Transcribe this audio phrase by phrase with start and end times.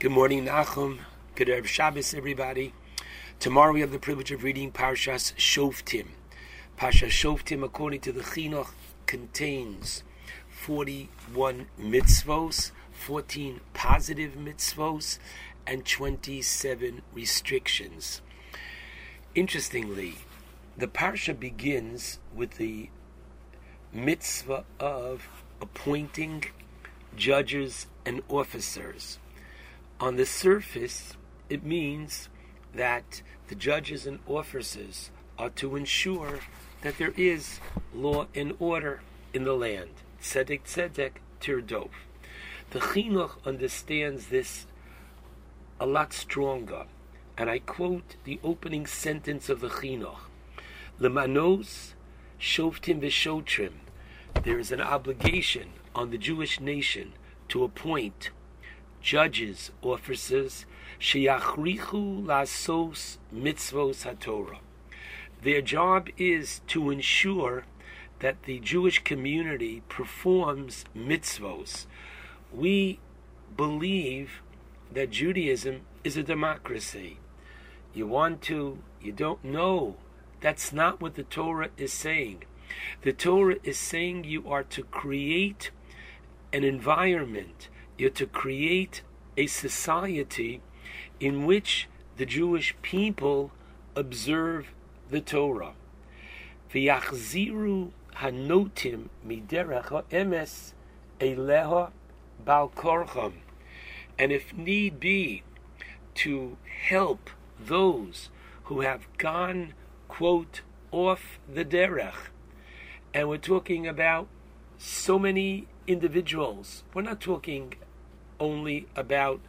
[0.00, 1.00] Good morning, Nachum.
[1.34, 2.72] Good Erev Shabbos, everybody.
[3.38, 6.06] Tomorrow we have the privilege of reading Parshas Shoftim.
[6.78, 8.70] Parshas Shoftim, according to the Chinuch,
[9.04, 10.02] contains
[10.48, 15.18] 41 mitzvos, 14 positive mitzvos,
[15.66, 18.22] and 27 restrictions.
[19.34, 20.14] Interestingly,
[20.78, 22.88] the parsha begins with the
[23.92, 25.28] mitzvah of
[25.60, 26.46] appointing
[27.16, 29.18] judges and officers.
[30.00, 31.14] On the surface,
[31.50, 32.30] it means
[32.74, 36.40] that the judges and officers are to ensure
[36.80, 37.60] that there is
[37.92, 39.02] law and order
[39.34, 39.90] in the land.
[40.22, 41.90] Tzedek tzedek tirdov.
[42.70, 44.66] The chinuch understands this
[45.78, 46.86] a lot stronger,
[47.36, 50.20] and I quote the opening sentence of the chinuch:
[50.98, 51.92] "Lemanos
[52.40, 53.72] shoftim v'shotrim."
[54.44, 57.12] There is an obligation on the Jewish nation
[57.48, 58.30] to appoint
[59.00, 60.66] judges, officers,
[61.00, 64.58] sheyachrichu lasos mitzvos haTorah.
[65.42, 67.64] Their job is to ensure
[68.18, 71.86] that the Jewish community performs mitzvos.
[72.52, 73.00] We
[73.56, 74.42] believe
[74.92, 77.18] that Judaism is a democracy.
[77.94, 79.96] You want to, you don't know.
[80.40, 82.44] That's not what the Torah is saying.
[83.02, 85.70] The Torah is saying you are to create
[86.52, 87.68] an environment
[88.00, 89.02] you're to create
[89.36, 90.62] a society
[91.20, 93.52] in which the Jewish people
[93.94, 94.68] observe
[95.10, 95.74] the Torah.
[96.72, 99.08] V'yachziru hanotim
[101.20, 101.90] eleha.
[104.18, 105.42] And if need be,
[106.14, 106.56] to
[106.88, 108.30] help those
[108.64, 109.74] who have gone,
[110.08, 112.30] quote, off the derech.
[113.12, 114.28] And we're talking about
[114.78, 116.84] so many individuals.
[116.94, 117.74] We're not talking
[118.40, 119.40] only about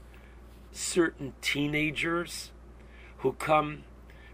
[0.71, 2.51] certain teenagers
[3.19, 3.83] who come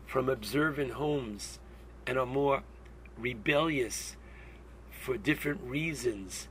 [0.06, 1.60] from observant homes
[2.06, 2.64] and are more
[3.17, 4.16] rebellious
[4.90, 6.48] for different reasons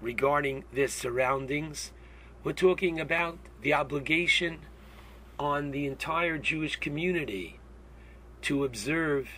[0.00, 1.92] regarding their surroundings.
[2.42, 4.60] We're talking about the obligation
[5.38, 7.58] on the entire Jewish community
[8.42, 9.28] to observe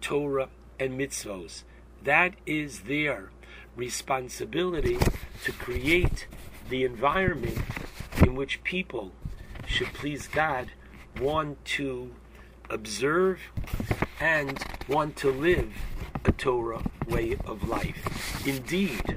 [0.00, 1.62] Torah and mitzvos.
[2.02, 3.30] That is their
[3.76, 4.98] responsibility
[5.44, 6.26] to create
[6.70, 7.58] the environment
[8.22, 9.12] in which people
[9.66, 10.70] should please God
[11.20, 12.12] want to
[12.70, 13.40] observe
[14.20, 15.72] and want to live
[16.24, 18.46] a Torah way of life.
[18.46, 19.16] Indeed,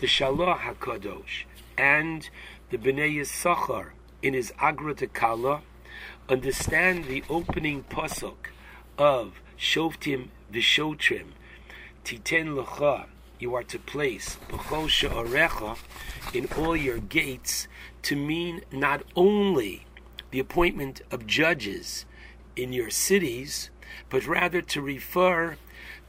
[0.00, 1.44] the Shalah HaKadosh
[1.78, 2.28] and
[2.70, 3.90] the Bnei Yisachar
[4.22, 5.62] in his Agra Kala
[6.28, 8.50] understand the opening pasuk
[8.98, 11.28] of Shoftim Vishotrim,
[12.04, 13.06] Titen Lecha,
[13.42, 14.38] you are to place
[16.32, 17.66] in all your gates
[18.00, 19.84] to mean not only
[20.30, 22.06] the appointment of judges
[22.54, 23.70] in your cities,
[24.08, 25.56] but rather to refer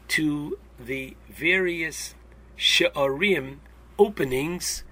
[0.07, 2.13] to the various
[2.55, 3.57] she'arim
[3.97, 4.83] openings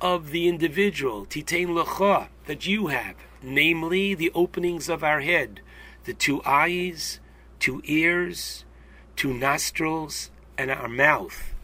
[0.00, 5.60] of the individual, titain lecha, that you have, namely the openings of our head,
[6.04, 7.18] the two eyes,
[7.58, 8.64] two ears,
[9.16, 11.54] two nostrils, and our mouth,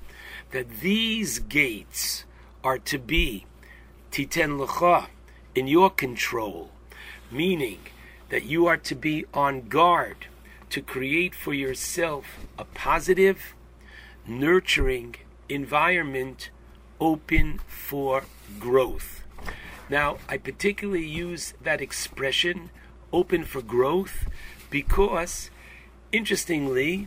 [0.52, 2.24] that these gates
[2.62, 3.46] are to be
[4.10, 5.06] titen lecha
[5.54, 6.70] in your control,
[7.30, 7.78] meaning
[8.28, 10.26] that you are to be on guard
[10.70, 13.54] to create for yourself a positive,
[14.26, 15.14] nurturing
[15.48, 16.50] environment
[17.00, 18.24] open for
[18.58, 19.22] growth.
[19.88, 22.70] Now, I particularly use that expression,
[23.12, 24.26] open for growth,
[24.70, 25.50] because,
[26.10, 27.06] interestingly,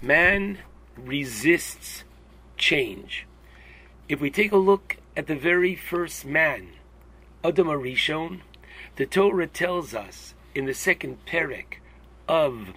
[0.00, 0.58] man
[0.96, 2.04] resists
[2.56, 3.26] change.
[4.08, 6.68] If we take a look at the very first man,
[7.42, 8.40] Adam Arishon,
[8.96, 11.80] the Torah tells us in the second perek
[12.28, 12.74] of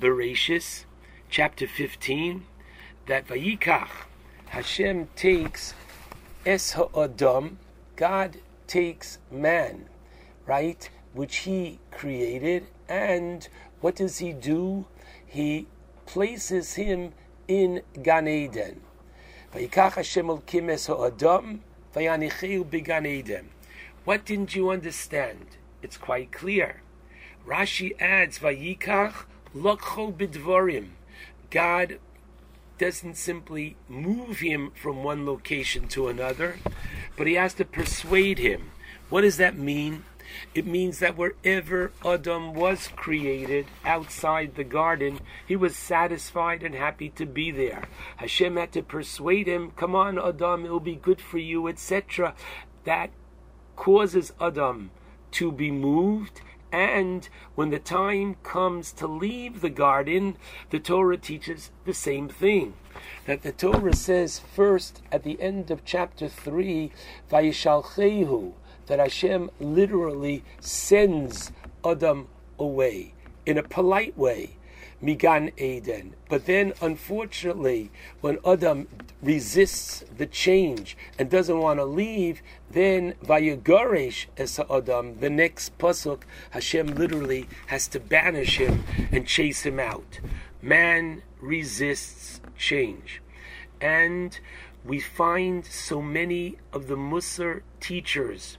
[0.00, 0.84] Bereshis,
[1.28, 2.44] chapter 15,
[3.06, 3.88] that Vayikach,
[4.48, 5.74] Hashem takes
[6.44, 7.58] Es Ha'adam,
[7.96, 9.88] God takes man,
[10.46, 13.48] right, which he created, and
[13.80, 14.86] what does he do?
[15.26, 15.66] He
[16.06, 17.12] places him
[17.48, 18.82] in Gan Eden.
[24.04, 25.46] What didn't you understand?
[25.82, 26.82] It's quite clear.
[27.46, 30.90] Rashi adds, Vayikach Lokcho Bidvorim.
[31.50, 31.98] God
[32.78, 36.58] doesn't simply move him from one location to another,
[37.16, 38.72] but he has to persuade him.
[39.08, 40.04] What does that mean?
[40.54, 47.10] It means that wherever Adam was created outside the garden, he was satisfied and happy
[47.10, 47.84] to be there.
[48.16, 52.34] Hashem had to persuade him, come on, Adam, it'll be good for you, etc.
[52.84, 53.10] That
[53.76, 54.90] causes Adam
[55.32, 56.40] to be moved.
[56.72, 60.36] And when the time comes to leave the garden,
[60.70, 62.74] the Torah teaches the same thing.
[63.26, 66.90] That the Torah says first at the end of chapter 3,
[67.30, 68.52] Vayishalchehu,
[68.86, 71.52] that Hashem literally sends
[71.84, 72.28] Adam
[72.58, 74.56] away in a polite way.
[75.00, 76.14] Migan Eden.
[76.28, 77.90] But then, unfortunately,
[78.20, 78.88] when Adam
[79.22, 82.40] resists the change and doesn't want to leave,
[82.70, 89.64] then Vayagoresh es Adam, the next pasuk, Hashem literally has to banish him and chase
[89.64, 90.20] him out.
[90.62, 93.22] Man resists change.
[93.80, 94.38] And
[94.84, 98.56] we find so many of the Musar teachers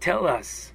[0.00, 0.72] tell us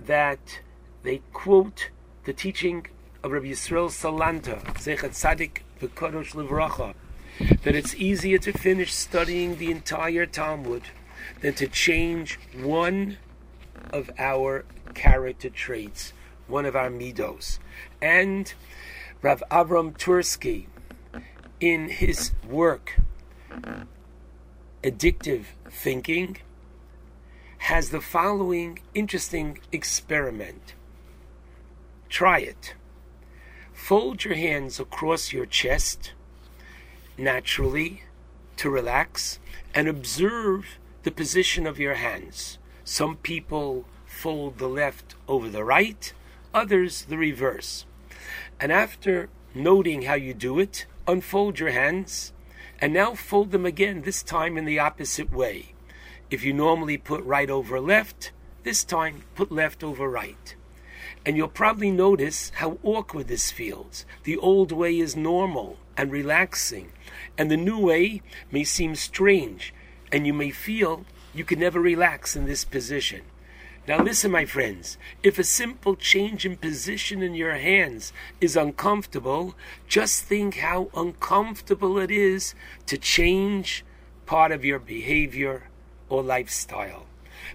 [0.00, 0.60] that
[1.02, 1.90] they quote
[2.24, 2.86] the teaching
[3.22, 6.94] of Rabbi Yisrael Salanter, Zechat Tzadik V'Kodosh Livracha,
[7.62, 10.82] that it's easier to finish studying the entire Talmud
[11.40, 13.18] than to change one
[13.90, 14.64] of our
[14.94, 16.12] character traits,
[16.46, 17.58] one of our midos.
[18.00, 18.52] And
[19.20, 20.66] Rav Avram Twerski,
[21.60, 22.98] in his work,
[24.82, 26.38] Addictive Thinking,
[27.66, 30.74] has the following interesting experiment.
[32.08, 32.74] Try it.
[33.72, 36.12] Fold your hands across your chest
[37.16, 38.02] naturally
[38.56, 39.38] to relax
[39.72, 42.58] and observe the position of your hands.
[42.82, 46.12] Some people fold the left over the right,
[46.52, 47.86] others the reverse.
[48.58, 52.32] And after noting how you do it, unfold your hands
[52.80, 55.71] and now fold them again, this time in the opposite way.
[56.32, 58.32] If you normally put right over left,
[58.62, 60.56] this time put left over right.
[61.26, 64.06] And you'll probably notice how awkward this feels.
[64.24, 66.90] The old way is normal and relaxing,
[67.36, 69.74] and the new way may seem strange,
[70.10, 73.20] and you may feel you can never relax in this position.
[73.86, 79.54] Now, listen, my friends, if a simple change in position in your hands is uncomfortable,
[79.86, 82.54] just think how uncomfortable it is
[82.86, 83.84] to change
[84.24, 85.64] part of your behavior
[86.12, 87.06] or lifestyle.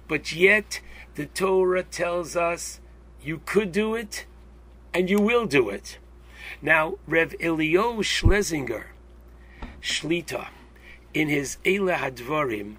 [0.08, 0.82] But yet,
[1.14, 2.80] the Torah tells us
[3.22, 4.26] you could do it,
[4.96, 6.00] and you will do it.
[6.60, 8.88] Now, Rev Elio Schlesinger,
[9.80, 10.48] Shlita,
[11.14, 12.78] in his Eile Hadvarim,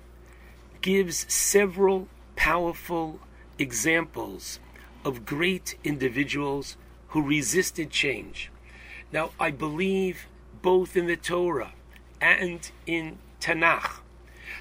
[0.81, 3.21] gives several powerful
[3.57, 4.59] examples
[5.05, 6.77] of great individuals
[7.11, 8.51] who resisted change.
[9.13, 10.27] Now, I believe
[10.61, 11.73] both in the Torah
[12.21, 14.01] and in Tanakh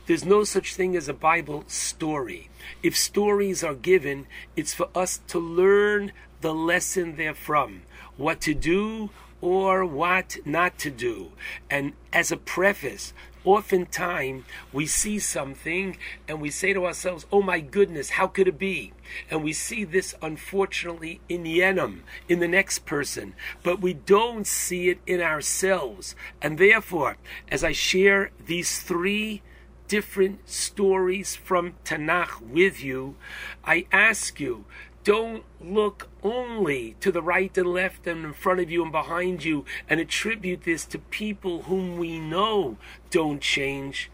[0.08, 2.50] there's no such thing as a Bible story.
[2.82, 4.26] If stories are given,
[4.56, 7.82] it's for us to learn the lesson therefrom,
[8.16, 9.10] what to do
[9.42, 11.32] or what not to do.
[11.70, 13.14] And as a preface,
[13.44, 18.58] oftentimes we see something and we say to ourselves, oh my goodness, how could it
[18.58, 18.94] be?
[19.30, 22.00] And we see this unfortunately in Yenim,
[22.30, 26.16] in the next person, but we don't see it in ourselves.
[26.42, 27.18] And therefore,
[27.50, 29.42] as I share these three
[29.88, 33.16] different stories from Tanakh with you,
[33.64, 34.66] I ask you,
[35.04, 39.46] don't look only to the right and left and in front of you and behind
[39.46, 42.78] you and attribute this to people whom we know
[43.10, 44.12] don't change,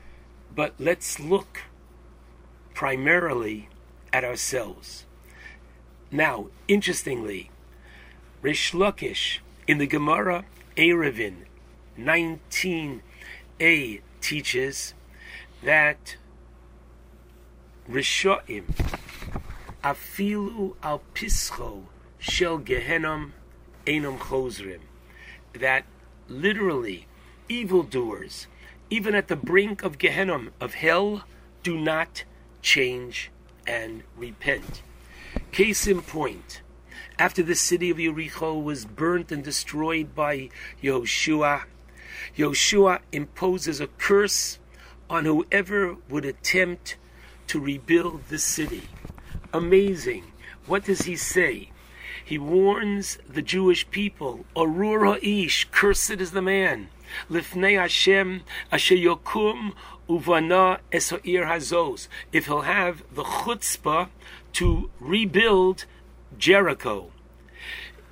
[0.56, 1.62] but let's look
[2.76, 3.70] primarily
[4.12, 5.06] at ourselves.
[6.12, 7.50] Now, interestingly,
[8.44, 10.46] Rish Lakish in the Gemara
[10.78, 11.46] Eruvin
[11.98, 14.94] 19a teaches
[15.64, 16.18] that
[17.90, 18.66] Rishoim
[19.84, 21.84] afilu al pischo
[22.18, 23.32] shel gehenom
[23.86, 24.80] enom chozrim
[25.54, 25.86] that
[26.28, 27.08] literally
[27.50, 28.48] evildoers
[28.90, 31.24] even at the brink of gehenom of hell
[31.64, 32.24] do not
[32.62, 33.32] change
[33.66, 34.82] and repent.
[35.52, 36.62] Case in point
[37.20, 40.50] after the city of Yericho was burnt and destroyed by
[40.82, 41.64] Yehoshua,
[42.38, 44.60] Yehoshua imposes a curse
[45.10, 46.98] on whoever would attempt
[47.48, 48.84] to rebuild the city.
[49.54, 50.24] Amazing.
[50.66, 51.70] What does he say?
[52.24, 56.88] He warns the Jewish people, Arur ha'ish, cursed is the man,
[57.30, 59.74] lifnei Hashem, asher yokum
[60.08, 64.08] uvana esoir hazos, if he'll have the chutzpah
[64.54, 65.86] to rebuild
[66.38, 67.12] Jericho.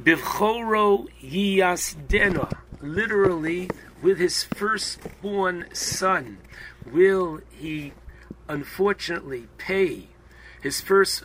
[0.01, 3.69] Bivchoro yiyasdena, literally
[4.01, 6.39] with his firstborn son
[6.85, 7.93] will he
[8.47, 10.07] unfortunately pay?
[10.61, 11.23] His first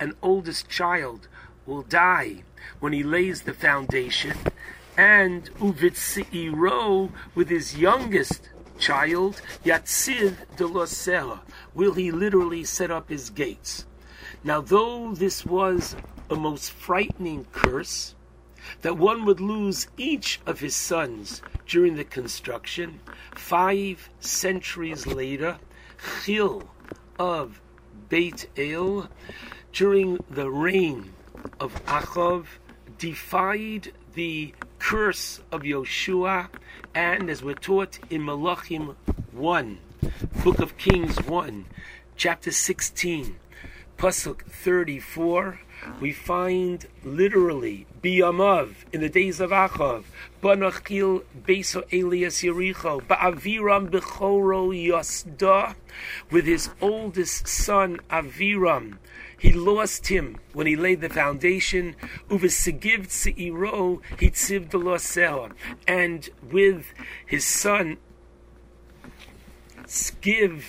[0.00, 1.28] and oldest child
[1.66, 2.42] will die
[2.80, 4.36] when he lays the foundation
[4.96, 11.40] and Uvitzi'iro with his youngest child Yatziv de Loseha
[11.74, 13.86] will he literally set up his gates.
[14.44, 15.94] Now, though this was
[16.28, 18.14] a most frightening curse,
[18.82, 23.00] that one would lose each of his sons during the construction,
[23.34, 25.58] five centuries later,
[26.24, 26.68] Chil
[27.18, 27.60] of
[28.08, 29.08] Beit El,
[29.72, 31.12] during the reign
[31.58, 32.46] of Achav,
[32.98, 36.48] defied the curse of Yoshua,
[36.94, 38.94] and as we're taught in Malachim
[39.32, 39.78] 1,
[40.44, 41.64] Book of Kings 1,
[42.16, 43.36] chapter 16,
[44.02, 45.60] Pasuk 34,
[46.00, 50.02] we find literally Biyamav in the days of Achav,
[50.42, 55.76] Banachil Beso Elias Yericho, Ba'aviram Bechoro Yasda,
[56.32, 58.98] with his oldest son Aviram.
[59.38, 61.94] He lost him when he laid the foundation.
[62.28, 65.54] Uvesigiv Tzeiro, he tzivd the
[65.86, 66.92] And with
[67.24, 67.98] his son
[69.86, 70.64] Skiv,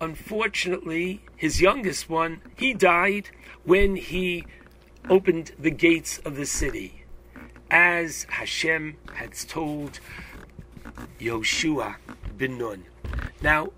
[0.00, 3.30] unfortunately, his youngest one, he died
[3.64, 4.44] when he
[5.08, 7.04] opened the gates of the city,
[7.70, 10.00] as Hashem had told
[11.18, 11.96] Yoshua
[12.36, 12.84] bin Nun.
[13.42, 13.72] Now,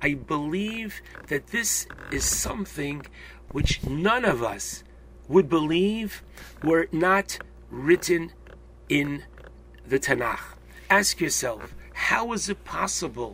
[0.00, 3.06] I believe that this is something
[3.50, 4.82] which none of us
[5.28, 6.22] would believe
[6.62, 7.38] were it not
[7.70, 8.32] written
[8.88, 9.24] in
[9.86, 10.56] the Tanakh.
[10.90, 13.32] Ask yourself, how is it possible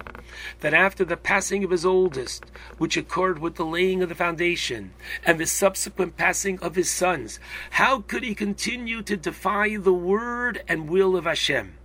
[0.60, 2.44] that after the passing of his oldest,
[2.76, 4.92] which occurred with the laying of the foundation,
[5.24, 10.62] and the subsequent passing of his sons, how could he continue to defy the word
[10.68, 11.78] and will of Hashem?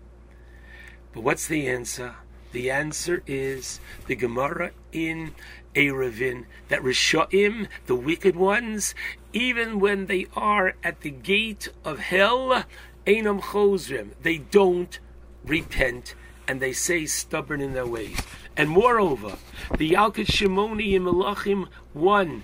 [1.14, 2.16] But what's the answer?
[2.52, 5.34] The answer is the Gemara in
[5.74, 8.94] Eruvin that Rishaim, the wicked ones,
[9.32, 12.66] even when they are at the gate of hell,
[13.08, 15.00] Einam Chosrim, they don't
[15.46, 16.14] repent
[16.48, 18.20] and they say stubborn in their ways.
[18.56, 19.38] And moreover,
[19.78, 22.44] the Yalkut Shimoni in Melachim 1,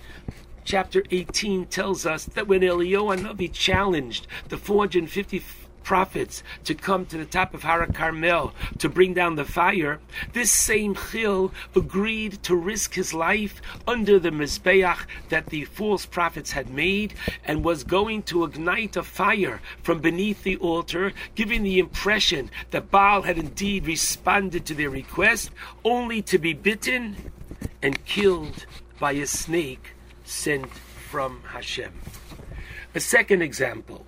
[0.63, 5.39] chapter 18 tells us that when Eliyahu Navi challenged the 450
[5.89, 9.99] prophets to come to the top of Har Carmel to bring down the fire,
[10.33, 16.51] this same Chil agreed to risk his life under the Mizbeach that the false prophets
[16.51, 21.79] had made and was going to ignite a fire from beneath the altar, giving the
[21.79, 25.49] impression that Baal had indeed responded to their request,
[25.83, 27.15] only to be bitten
[27.81, 28.67] and killed
[28.99, 30.69] by a snake sent
[31.09, 31.93] from Hashem.
[32.93, 34.05] A second example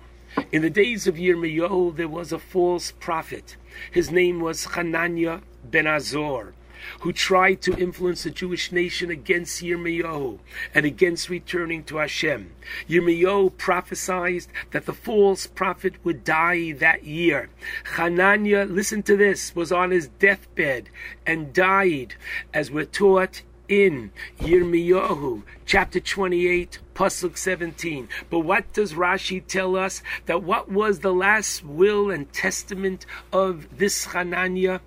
[0.50, 3.56] in the days of Yirmiyahu, there was a false prophet.
[3.90, 6.54] His name was Hananiah ben Azor,
[7.00, 10.38] who tried to influence the Jewish nation against Yirmiyahu
[10.74, 12.52] and against returning to Hashem.
[12.88, 17.50] Yirmiyahu prophesied that the false prophet would die that year.
[17.96, 20.88] Hananiah, listen to this, was on his deathbed
[21.26, 22.14] and died,
[22.52, 23.42] as we're taught
[23.72, 28.06] in Yirmiyahu, chapter 28, Pasuk 17.
[28.28, 30.02] But what does Rashi tell us?
[30.26, 34.80] That what was the last will and testament of this Hananiah?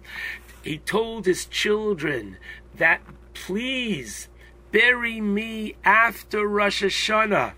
[0.62, 2.38] He told his children
[2.76, 3.02] that
[3.34, 4.28] please
[4.72, 7.54] bury me after Rosh Hashanah.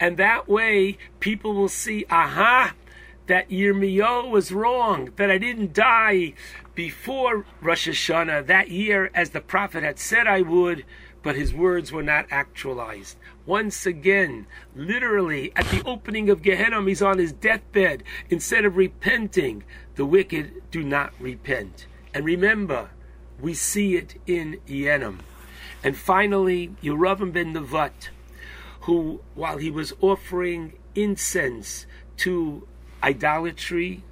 [0.00, 2.74] And that way people will see, aha,
[3.26, 6.34] that Yirmiyahu was wrong, that I didn't die
[6.74, 10.84] before Rosh Hashanah that year as the prophet had said I would,
[11.22, 13.16] but his words were not actualized.
[13.46, 18.02] Once again, literally, at the opening of Gehenna, he's on his deathbed.
[18.28, 19.64] Instead of repenting,
[19.94, 21.86] the wicked do not repent.
[22.14, 22.90] And remember,
[23.40, 25.18] we see it in Yenim.
[25.84, 28.10] And finally, Yeravim ben Nevat,
[28.82, 31.86] who, while he was offering incense
[32.18, 32.66] to
[33.02, 34.02] idolatry,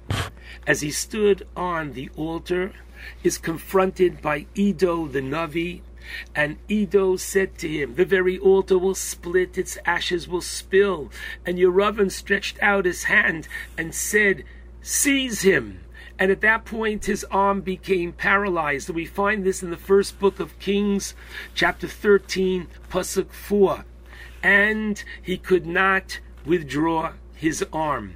[0.67, 2.73] as he stood on the altar,
[3.23, 5.81] is confronted by Edo the Navi,
[6.35, 11.11] and Edo said to him, The very altar will split, its ashes will spill.
[11.45, 14.43] And Yeravim stretched out his hand and said,
[14.81, 15.81] Seize him.
[16.17, 18.89] And at that point, his arm became paralyzed.
[18.89, 21.15] And we find this in the first book of Kings,
[21.55, 23.85] chapter 13, Pasuk 4.
[24.43, 28.15] And he could not withdraw his arm.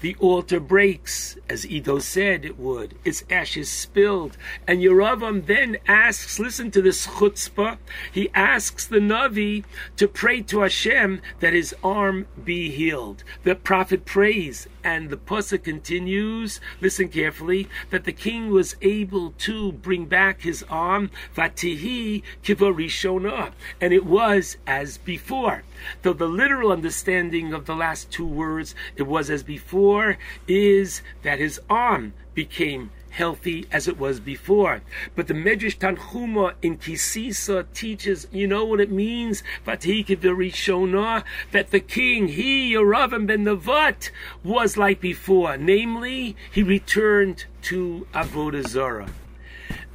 [0.00, 2.94] The altar breaks, as Edo said it would.
[3.04, 4.36] Its ashes spilled.
[4.66, 7.78] And Yeravam then asks, listen to this chutzpah,
[8.12, 9.64] he asks the Navi
[9.96, 13.24] to pray to Hashem that his arm be healed.
[13.42, 19.70] The prophet prays, and the pasuk continues, listen carefully, that the king was able to
[19.70, 23.52] bring back his arm, vatihi kivarishona,
[23.82, 25.62] and it was as before.
[26.00, 30.16] Though the literal understanding of the last two words, it was as before,
[30.46, 34.82] is that his arm became healthy as it was before.
[35.14, 39.42] But the Medrash Tanchuma in Kisisa teaches, you know what it means?
[39.64, 44.10] That the king, he, Yeravam ben Nevat,
[44.44, 45.56] was like before.
[45.56, 49.10] Namely, he returned to Avodah Zarah.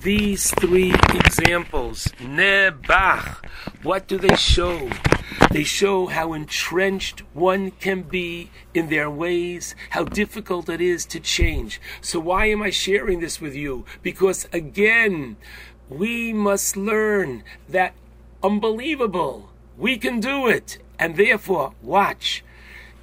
[0.01, 3.45] These three examples, Nebach,
[3.83, 4.89] what do they show?
[5.51, 11.19] They show how entrenched one can be in their ways, how difficult it is to
[11.19, 11.79] change.
[12.01, 13.85] So, why am I sharing this with you?
[14.01, 15.37] Because again,
[15.89, 17.93] we must learn that
[18.41, 20.77] unbelievable, we can do it.
[20.99, 22.43] And therefore, watch.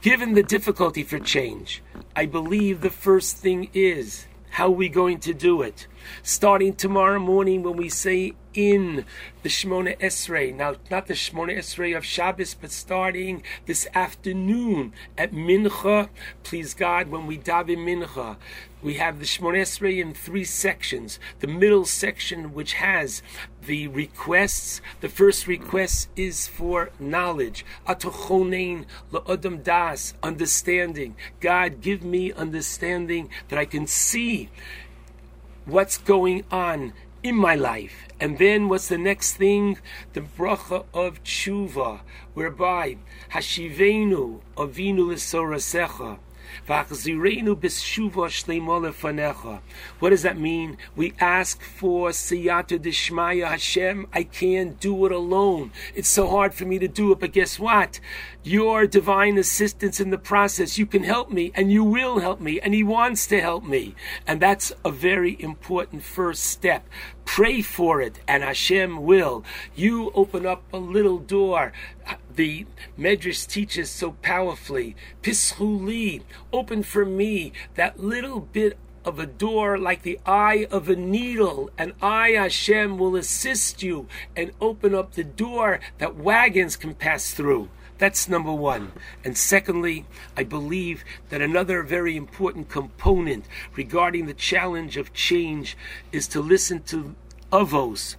[0.01, 1.83] Given the difficulty for change,
[2.17, 5.87] I believe the first thing is how are we going to do it?
[6.23, 9.04] Starting tomorrow morning when we say in
[9.42, 10.54] the Shemona Esrei.
[10.54, 16.09] Now, not the Shemona Esrei of Shabbos, but starting this afternoon at Mincha.
[16.42, 18.37] Please God, when we daven Mincha,
[18.83, 21.19] we have the Shemona Esrei in three sections.
[21.40, 23.23] The middle section, which has
[23.66, 24.80] the requests.
[25.00, 27.64] The first request is for knowledge.
[27.87, 31.16] Atochonein la'odam das, understanding.
[31.40, 34.49] God, give me understanding that I can see
[35.66, 36.92] what's going on
[37.23, 38.09] in my life.
[38.21, 39.79] And then what's the next thing?
[40.12, 42.00] The bracha of tshuva,
[42.35, 42.97] whereby
[43.33, 46.19] Hashivenu Avinu L'Sorasecha
[46.66, 46.88] what
[50.11, 50.76] does that mean?
[50.97, 54.07] We ask for siyata dishmaya Hashem.
[54.12, 55.73] I can't do it alone.
[55.95, 58.00] It's so hard for me to do it, but guess what?
[58.42, 62.61] Your divine assistance in the process, you can help me, and you will help me,
[62.61, 63.95] and He wants to help me.
[64.26, 66.88] And that's a very important first step.
[67.25, 69.45] Pray for it, and Hashem will.
[69.76, 71.73] You open up a little door
[72.37, 72.67] the
[72.99, 74.97] Medrash teaches so powerfully.
[75.23, 76.23] Pishuli,
[76.53, 81.71] open for me that little bit of a door like the eye of a needle,
[81.79, 84.07] and I, Hashem, will assist you
[84.37, 87.71] and open up the door that wagons can pass through.
[87.99, 88.93] That's number one.
[89.25, 93.45] And secondly, I believe that another very important component
[93.77, 95.77] regarding the challenge of change
[96.11, 97.14] is to listen to
[97.53, 98.16] Avos,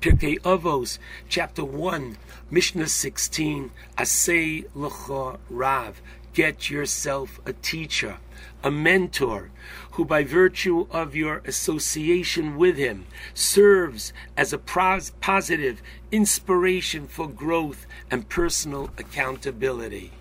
[0.00, 2.16] Pirkei Avos, chapter 1,
[2.52, 6.00] Mishnah 16, Asay L'cha Rav.
[6.32, 8.18] Get yourself a teacher,
[8.62, 9.50] a mentor,
[9.92, 15.82] who by virtue of your association with him serves as a positive
[16.12, 20.12] inspiration for growth and personal accountability.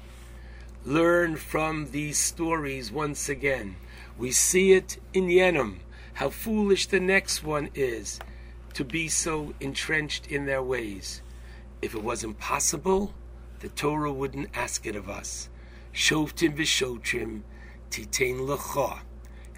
[0.86, 3.76] Learn from these stories once again.
[4.18, 5.82] We see it in Yenim,
[6.16, 8.20] how foolish the next one is
[8.78, 11.24] to be so entrenched in their ways.
[11.82, 13.12] If it wasn't possible,
[13.62, 15.50] the Torah wouldn't ask it of us.
[15.96, 17.42] Shovtim v'shotrim
[17.90, 19.00] titain lecha.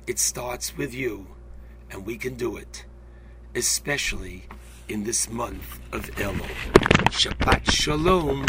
[0.07, 1.27] It starts with you,
[1.91, 2.85] and we can do it,
[3.53, 4.45] especially
[4.87, 6.47] in this month of Elul.
[7.09, 8.45] Shabbat Shalom.